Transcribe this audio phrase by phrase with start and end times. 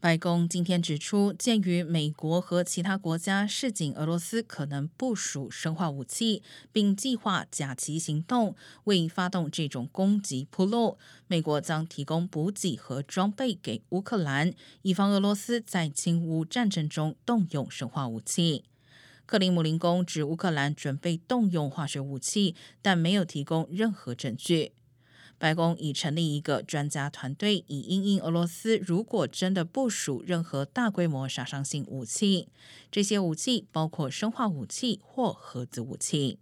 [0.00, 6.42] 白宫今天指出，鉴于美国和其他国家示警俄罗斯可能部署生化武器，
[6.72, 18.64] 并计划假期行动为发动这种攻击铺路，美国将提供补给和装备给乌克兰，以防俄罗斯在侵乌战争中动用生化武器。
[19.26, 24.72] 克里姆林宫指乌克兰准备动用化学武器，但没有提供任何证据。
[25.40, 32.48] 白宫已成立一个专家团队，以应应俄罗斯如果真的部署任何大规模杀伤性武器。
[32.90, 36.38] 这些武器包括生化武器或核子武器。